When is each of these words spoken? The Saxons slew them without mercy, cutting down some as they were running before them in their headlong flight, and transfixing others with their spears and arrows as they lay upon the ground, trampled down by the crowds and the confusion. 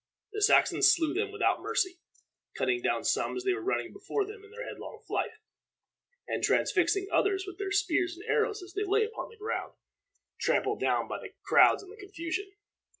The 0.33 0.41
Saxons 0.41 0.91
slew 0.91 1.13
them 1.13 1.31
without 1.31 1.61
mercy, 1.61 1.99
cutting 2.55 2.81
down 2.81 3.03
some 3.03 3.37
as 3.37 3.43
they 3.43 3.53
were 3.53 3.61
running 3.61 3.93
before 3.93 4.25
them 4.25 4.43
in 4.43 4.49
their 4.49 4.67
headlong 4.67 5.03
flight, 5.05 5.29
and 6.27 6.43
transfixing 6.43 7.07
others 7.11 7.45
with 7.45 7.59
their 7.59 7.71
spears 7.71 8.17
and 8.17 8.27
arrows 8.27 8.63
as 8.63 8.73
they 8.73 8.83
lay 8.83 9.05
upon 9.05 9.29
the 9.29 9.37
ground, 9.37 9.73
trampled 10.39 10.79
down 10.79 11.07
by 11.07 11.19
the 11.19 11.33
crowds 11.43 11.83
and 11.83 11.91
the 11.91 11.97
confusion. 11.97 12.51